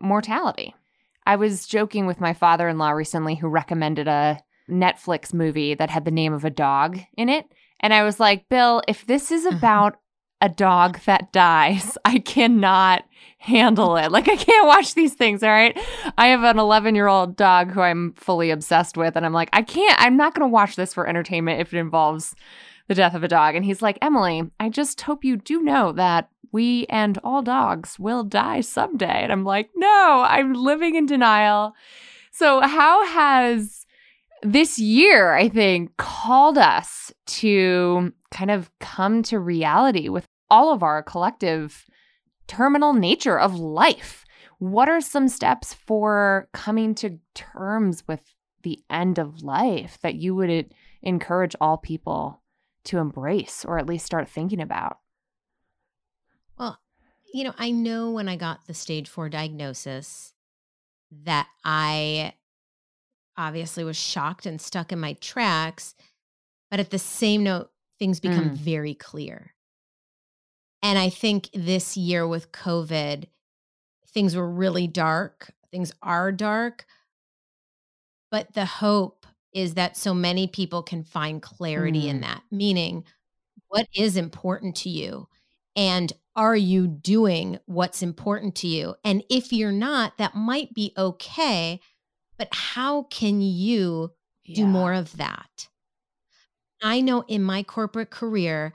[0.00, 0.74] mortality.
[1.26, 5.90] I was joking with my father in law recently who recommended a Netflix movie that
[5.90, 7.46] had the name of a dog in it.
[7.80, 9.56] And I was like, Bill, if this is Mhm.
[9.56, 9.96] about
[10.40, 13.04] a dog that dies, I cannot
[13.44, 14.10] handle it.
[14.10, 15.42] Like, I can't watch these things.
[15.42, 15.78] All right.
[16.16, 19.16] I have an 11 year old dog who I'm fully obsessed with.
[19.16, 21.78] And I'm like, I can't, I'm not going to watch this for entertainment if it
[21.78, 22.34] involves
[22.88, 23.54] the death of a dog.
[23.54, 27.98] And he's like, Emilie, I just hope you do know that we and all dogs
[27.98, 29.22] will die someday.
[29.22, 31.74] And I'm like, no, I'm living in denial.
[32.30, 33.86] So, how has
[34.42, 40.82] this year, I think, called us to kind of come to reality with all of
[40.82, 41.86] our collective
[42.46, 44.24] terminal nature of life?
[44.58, 48.20] What are some steps for coming to terms with
[48.62, 52.42] the end of life that you would encourage all people
[52.84, 54.98] to embrace or at least start thinking about?
[56.58, 56.78] Well,
[57.32, 60.32] you know, I know when I got the stage four diagnosis
[61.24, 62.34] that I
[63.36, 65.94] obviously was shocked and stuck in my tracks.
[66.70, 68.56] But at the same note, things become Mm.
[68.56, 69.53] very clear.
[70.84, 73.24] And I think this year with COVID,
[74.08, 75.50] things were really dark.
[75.72, 76.86] Things are dark.
[78.30, 82.22] But the hope is that so many people can find clarity in Mm.
[82.22, 83.04] that, meaning,
[83.68, 85.28] what is important to you?
[85.76, 88.96] And are you doing what's important to you?
[89.04, 91.80] And if you're not, that might be okay.
[92.36, 94.12] But how can you
[94.44, 95.68] do more of that?
[96.82, 98.72] I know in my corporate career,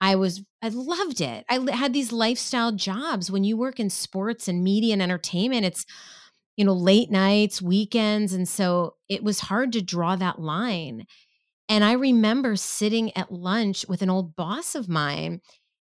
[0.00, 1.44] I was, I loved it.
[1.48, 3.30] I had these lifestyle jobs.
[3.30, 5.84] When you work in sports and media and entertainment, it's,
[6.56, 8.32] you know, late nights, weekends.
[8.32, 11.06] And so it was hard to draw that line.
[11.68, 15.40] And I remember sitting at lunch with an old boss of mine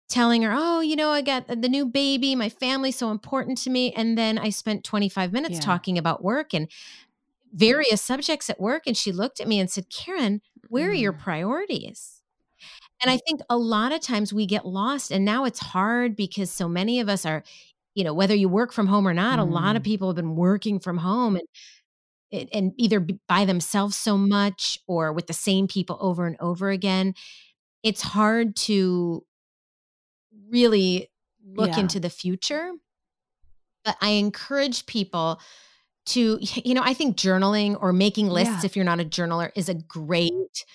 [0.10, 2.36] telling her, Oh, you know, I got the new baby.
[2.36, 3.92] My family's so important to me.
[3.94, 5.66] And then I spent 25 minutes Yeah.
[5.66, 6.70] talking about work and
[7.54, 8.84] various subjects at work.
[8.86, 11.20] And she looked at me and said, Karen, where are your Mm.
[11.20, 12.23] priorities?
[13.04, 15.12] And I think a lot of times we get lost.
[15.12, 17.44] And now it's hard because so many of us are,
[17.96, 19.86] you know, whether you work from home or not, a lot of Mm.
[19.86, 21.36] people have been working from home.
[21.38, 26.72] And and either by themselves so much or with the same people over and over
[26.72, 27.14] again,
[27.84, 29.26] it's hard to
[30.50, 31.10] really
[31.46, 31.80] look Yeah.
[31.80, 32.74] into the future.
[33.86, 35.40] But I encourage people
[36.08, 38.66] to, you know, I think journaling or making lists, Yeah.
[38.66, 40.66] if you're not a journaler, is a great,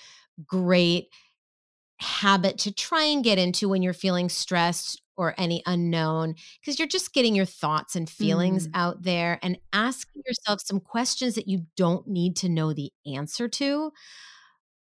[0.46, 1.08] great
[2.00, 6.86] habit to try and get into when you're feeling stressed or any unknown, because you're
[6.86, 8.70] just getting your thoughts and feelings Mm.
[8.74, 13.48] out there and asking yourself some questions that you don't need to know the answer
[13.48, 13.92] to.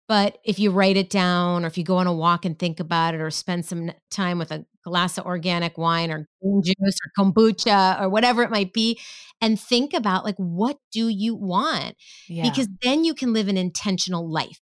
[0.09, 2.81] But if you write it down or if you go on a walk and think
[2.81, 6.97] about it or spend some time with a glass of organic wine or green juice
[7.05, 8.99] or kombucha or whatever it might be
[9.41, 11.95] and think about like what do you want
[12.29, 12.43] Yeah.
[12.49, 14.61] because then you can live an intentional life.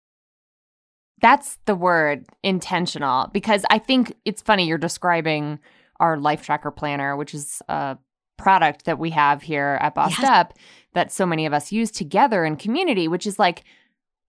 [1.21, 5.59] That's the word intentional because I think it's funny you're describing
[5.99, 7.97] our life tracker planner, which is a
[8.37, 10.29] product that we have here at Bossed Yes.
[10.29, 10.53] Up
[10.93, 13.63] that so many of us use together in community, which is like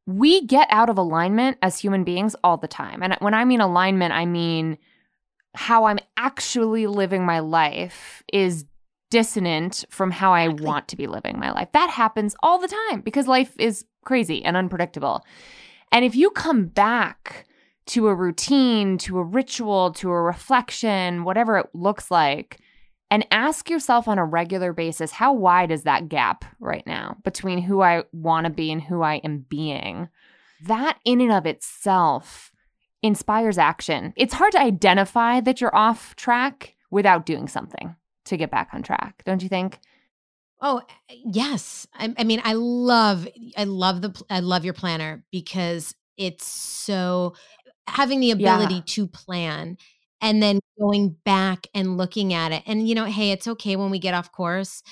[0.07, 3.03] we get out of alignment as human beings all the time.
[3.03, 4.77] And when I mean alignment, I mean
[5.55, 8.65] how I'm actually living my life is
[9.11, 11.69] dissonant from how I want to be living my life.
[11.73, 15.25] That happens all the time because life is crazy and unpredictable.
[15.93, 17.47] And if you come back
[17.87, 22.59] to a routine, to a ritual, to a reflection, whatever it looks like,
[23.11, 27.61] and ask yourself on a regular basis, how wide is that gap right now between
[27.61, 30.09] who I want to be and who I am being?
[30.65, 32.53] That in and of itself
[33.03, 34.15] inspires action.
[34.17, 38.83] It's hard to identify that you're off track without doing something to get back on
[38.83, 39.81] track, don't you think?
[40.63, 45.95] Oh yes, I, I mean I love I love the I love your planner because
[46.17, 47.35] it's so
[47.89, 48.55] having the Yeah.
[48.55, 49.77] ability to plan
[50.21, 53.91] and then going back and looking at it and you know hey it's okay when
[53.91, 54.83] we get off course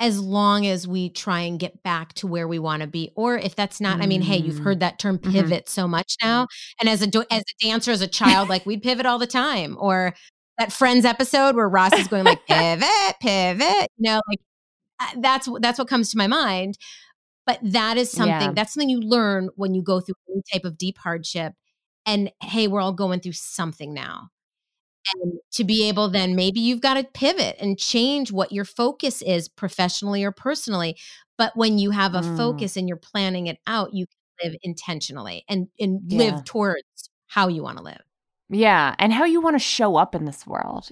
[0.00, 3.36] as long as we try and get back to where we want to be or
[3.36, 4.64] if that's not i mean hey you've Mm.
[4.64, 5.32] heard that term Mhm.
[5.32, 6.46] pivot so much now
[6.80, 9.76] and as a as a dancer as a child like we'd pivot all the time
[9.80, 10.14] or
[10.58, 14.38] that friends episode where ross is going like pivot pivot you know like
[15.18, 16.78] that's that's what comes to my mind
[17.46, 18.54] but that is something Yeah.
[18.54, 21.54] that's something you learn when you go through any type of deep hardship
[22.06, 24.28] and hey we're all going through something now
[25.14, 29.22] and to be able then maybe you've got to pivot and change what your focus
[29.22, 30.96] is professionally or personally
[31.38, 32.22] but when you have a Mm.
[32.22, 36.18] focus and you're planning it out you can live intentionally and and Yeah.
[36.18, 36.82] live towards
[37.28, 38.02] how you want to live
[38.50, 40.90] Yeah, and how you want to show up in this world.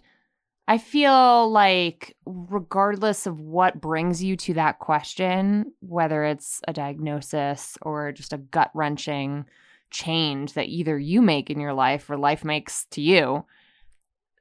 [0.68, 7.79] I feel like, regardless of what brings you to that question, whether it's a diagnosis
[7.83, 9.44] or just a gut wrenching
[9.90, 13.44] change that either you make in your life or life makes to you,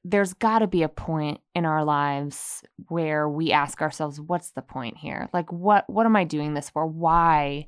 [0.03, 4.61] there's got to be a point in our lives where we ask ourselves, what's the
[4.61, 5.29] point here?
[5.31, 6.87] Like, what, what am I doing this for?
[6.87, 7.67] Why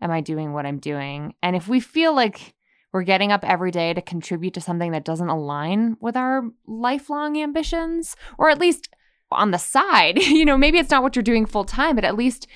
[0.00, 1.34] am I doing what I'm doing?
[1.42, 2.54] And if we feel like,
[2.92, 7.40] we're getting up every day to contribute to something that doesn't align with our lifelong
[7.40, 8.88] ambitions, or at least
[9.30, 10.18] on the side.
[10.28, 12.46] You know, maybe it's not what you're doing full time, but at least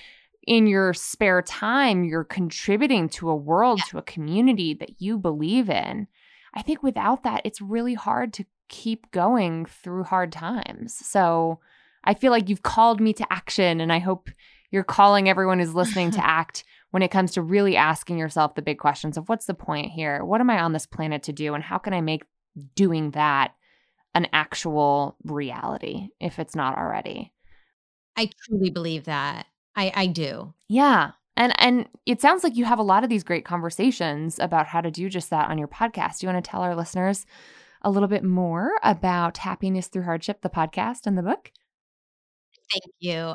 [0.47, 5.69] in your spare time, you're contributing to a world, to a community that you believe
[5.69, 6.07] in.
[6.55, 10.95] I think without that, it's really hard to keep going through hard times.
[10.95, 11.61] So
[12.05, 14.31] I feel like you've called me to action, and I hope
[14.71, 18.63] you're calling everyone who's listening to act when it comes to really asking yourself the
[18.63, 20.25] big questions of what's the point here?
[20.25, 21.53] What am I on this planet to do?
[21.55, 22.23] And how can I make
[22.77, 23.53] doing that
[24.15, 27.33] an actual reality if it's not already?
[28.17, 31.13] i truly believe that i i do Yeah.
[31.35, 34.83] And and it sounds like you have a lot of these great conversations about how
[34.83, 36.19] to do just that on your podcast.
[36.19, 37.25] Do you want to tell our listeners
[37.81, 41.51] a little bit more about Happiness Through Hardship, the podcast and the book?
[42.71, 43.35] Thank you.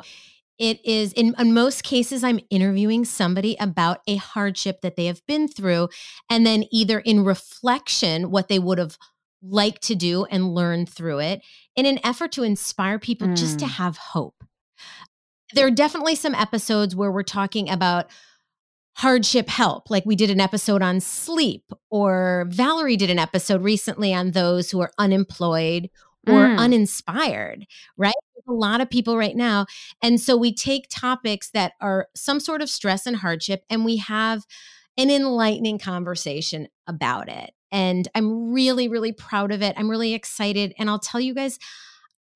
[0.58, 5.24] It is in, in most cases, I'm interviewing somebody about a hardship that they have
[5.26, 5.88] been through,
[6.28, 8.98] and then either in reflection, what they would have
[9.40, 11.42] liked to do and learn through it,
[11.76, 13.70] in an effort to inspire people just to Mm.
[13.70, 14.42] have hope.
[15.54, 18.10] There are definitely some episodes where we're talking about
[18.96, 19.90] hardship help.
[19.90, 24.72] Like we did an episode on sleep, or Valerie did an episode recently on those
[24.72, 25.88] who are unemployed
[26.28, 26.58] or Mm.
[26.58, 27.64] uninspired,
[27.96, 28.12] right?
[28.48, 29.66] A lot of people right now.
[30.02, 33.98] And so we take topics that are some sort of stress and hardship and we
[33.98, 34.44] have
[34.96, 37.52] an enlightening conversation about it.
[37.70, 39.74] And I'm really, really proud of it.
[39.76, 40.74] I'm really excited.
[40.78, 41.58] And I'll tell you guys,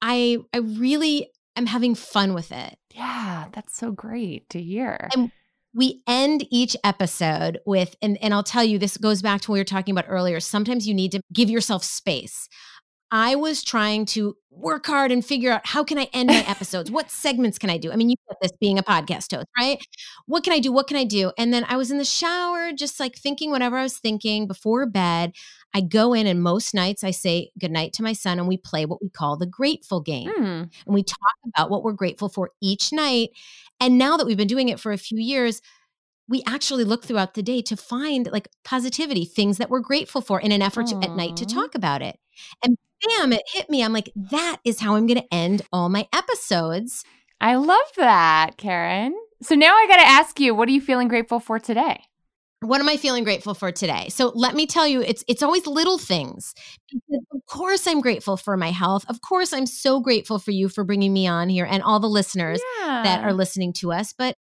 [0.00, 2.76] I I really am having fun with it.
[2.94, 5.08] Yeah, that's so great to hear.
[5.14, 5.30] And
[5.74, 9.54] we end each episode with, and, and I'll tell you, this goes back to what
[9.54, 10.38] we were talking about earlier.
[10.38, 12.48] Sometimes you need to give yourself space.
[13.12, 16.90] I was trying to work hard and figure out how can I end my episodes?
[16.90, 17.92] what segments can I do?
[17.92, 19.78] I mean, you get this being a podcast host, right?
[20.26, 20.72] What can I do?
[20.72, 21.30] What can I do?
[21.36, 24.86] And then I was in the shower, just like thinking whatever I was thinking before
[24.86, 25.32] bed.
[25.74, 28.86] I go in and most nights I say goodnight to my son and we play
[28.86, 30.30] what we call the grateful game.
[30.30, 30.70] Mm.
[30.86, 33.30] And we talk about what we're grateful for each night.
[33.78, 35.60] And now that we've been doing it for a few years,
[36.28, 40.40] we actually look throughout the day to find like positivity, things that we're grateful for
[40.40, 42.18] in an effort to, at night to talk about it.
[42.64, 43.82] And bam, it hit me.
[43.82, 47.04] I'm like, that is how I'm going to end all my episodes.
[47.40, 49.14] I love that, Karen.
[49.42, 52.00] So now I got to ask you, what are you feeling grateful for today?
[52.60, 54.08] What am I feeling grateful for today?
[54.10, 56.54] So let me tell you, it's it's always little things.
[57.12, 59.04] Of course I'm grateful for my health.
[59.08, 62.08] Of course I'm so grateful for you for bringing me on here and all the
[62.08, 64.12] listeners that are listening to us.
[64.12, 64.36] But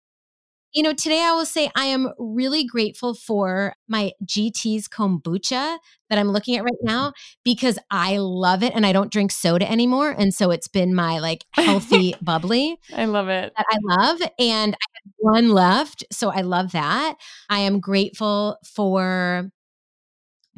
[0.72, 5.78] you know, today I will say I am really grateful for my GT's kombucha
[6.10, 7.12] that I'm looking at right now
[7.44, 10.10] because I love it and I don't drink soda anymore.
[10.10, 13.52] And so it's been my like healthy bubbly I love it.
[13.56, 14.20] that I love.
[14.38, 16.04] And I have one left.
[16.12, 17.16] So I love that.
[17.48, 19.50] I am grateful for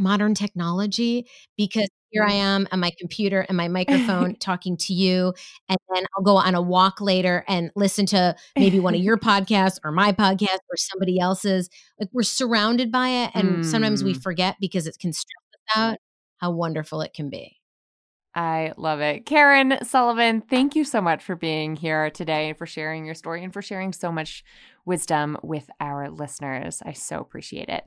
[0.00, 1.26] modern technology
[1.56, 5.32] because here I am on my computer and my microphone talking to you.
[5.68, 9.16] And then I'll go on a walk later and listen to maybe one of your
[9.18, 11.70] podcasts or my podcast or somebody else's.
[12.00, 13.30] Like we're surrounded by it.
[13.34, 14.22] And sometimes we Mm.
[14.22, 15.98] forget because it can stress us out
[16.38, 17.58] how wonderful it can be.
[18.34, 19.26] I love it.
[19.26, 23.42] Karen Sullivan, thank you so much for being here today and for sharing your story
[23.42, 24.44] and for sharing so much
[24.84, 26.80] wisdom with our listeners.
[26.84, 27.84] I so appreciate it.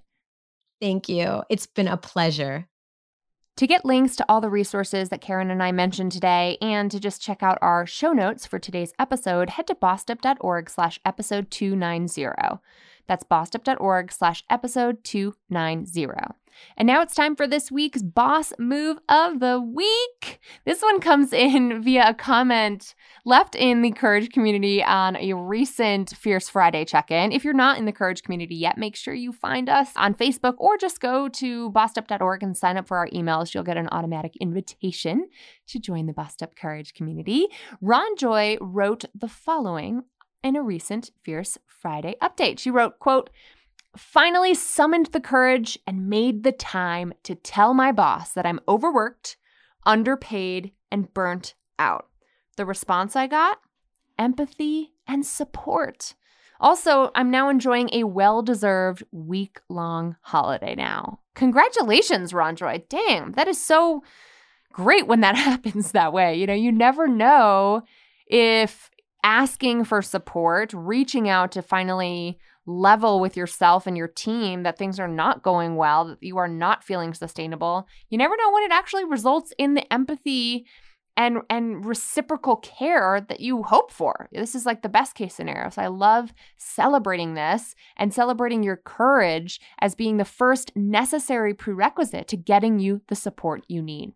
[0.84, 1.44] Thank you.
[1.50, 2.68] It's been a pleasure.
[3.56, 7.00] To get links to all the resources that Karen and I mentioned today and to
[7.00, 12.60] just check out our show notes for today's episode, head to bossedup.org slash episode 290.
[13.08, 16.34] That's bossedup.org slash episode 290.
[16.78, 20.39] And now it's time for this week's boss move of the week.
[20.66, 22.95] This one comes in via a comment
[23.26, 27.32] left in the Courage community on a recent Fierce Friday check in.
[27.32, 30.56] If you're not in the Courage community yet, make sure you find us on Facebook
[30.58, 33.54] or just go to bossedup.org and sign up for our emails.
[33.54, 35.28] You'll get an automatic invitation
[35.68, 37.47] to join the Bossed Up Courage community.
[37.82, 40.04] Ron Joy wrote the following
[40.43, 42.60] in a recent Fierce Friday update.
[42.60, 43.30] She wrote, quote,
[43.96, 49.38] finally summoned the courage and made the time to tell my boss that I'm overworked,
[49.86, 52.08] underpaid, and burnt out.
[52.58, 53.60] The response I got?
[54.18, 56.14] Empathy and support.
[56.60, 61.20] Also, I'm now enjoying a well deserved week long holiday now.
[61.36, 62.88] Congratulations, Ronjoy.
[62.88, 64.04] Dang, that is so
[64.72, 66.36] great when that happens that way.
[66.36, 67.82] You know, you never know
[68.28, 68.89] if
[69.24, 74.99] asking for support, reaching out to finally level with yourself and your team that things
[74.99, 78.72] are not going well, that you are not feeling sustainable, you never know when it
[78.72, 80.66] actually results in the empathy
[81.16, 84.30] and and reciprocal care that you hope for.
[84.32, 85.70] This is like the best case scenario.
[85.70, 92.28] So I love celebrating this and celebrating your courage as being the first necessary prerequisite
[92.30, 94.14] to getting you the support you need.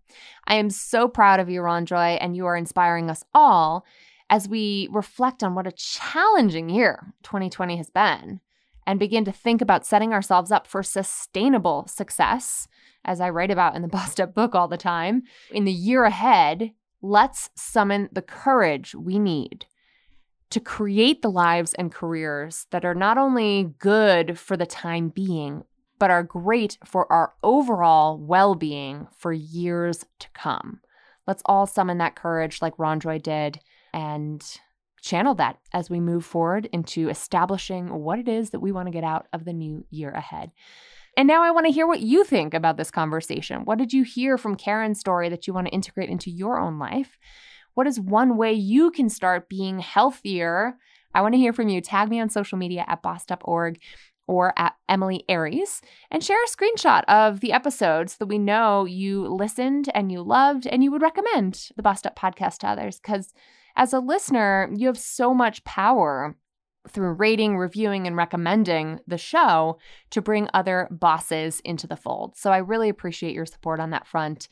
[0.47, 3.85] I am so proud of you, Ron Joy, and you are inspiring us all
[4.30, 8.41] as we reflect on what a challenging year 2020 has been
[8.86, 12.67] and begin to think about setting ourselves up for sustainable success,
[13.03, 15.23] as I write about in the Bossed Up book all the time.
[15.51, 16.71] In the year ahead,
[17.01, 19.65] let's summon the courage we need
[20.49, 25.63] to create the lives and careers that are not only good for the time being,
[25.99, 30.80] but are great for our overall well being for years to come.
[31.25, 33.59] Let's all summon that courage like Ronjoy did
[33.97, 34.45] and
[35.01, 38.91] channel that as we move forward into establishing what it is that we want to
[38.91, 40.51] get out of the new year ahead.
[41.17, 43.65] And now I want to hear what you think about this conversation.
[43.65, 46.77] What did you hear from Karen's story that you want to integrate into your own
[46.77, 47.17] life?
[47.73, 50.77] What is one way you can start being healthier?
[51.15, 51.81] I want to hear from you.
[51.81, 53.79] Tag me on social media at bossedup.org
[54.27, 55.81] or at Emilie Aries
[56.11, 60.21] and share a screenshot of the episodes so that we know you listened and you
[60.21, 62.99] loved and you would recommend the Bossed Up podcast to others.
[62.99, 63.33] Because
[63.78, 66.36] as a listener, you have so much power
[66.89, 69.78] through rating, reviewing, and recommending the show
[70.09, 72.36] to bring other bosses into the fold.
[72.36, 74.49] So I really appreciate your support on that front.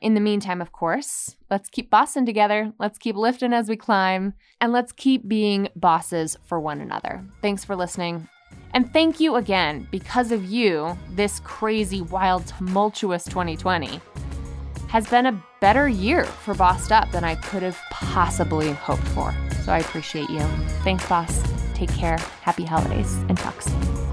[0.00, 2.72] In the meantime, of course, let's keep bossing together.
[2.78, 7.24] Let's keep lifting as we climb, and let's keep being bosses for one another.
[7.40, 8.28] Thanks for listening.
[8.72, 9.86] And thank you again.
[9.90, 14.00] Because of you, this crazy, wild, tumultuous 2020
[14.94, 19.34] has been a better year for Bossed Up than I could have possibly hoped for.
[19.64, 20.38] So I appreciate you.
[20.84, 21.42] Thanks, boss.
[21.74, 22.16] Take care.
[22.42, 24.03] Happy holidays and talk soon.